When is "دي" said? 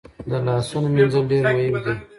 1.85-1.93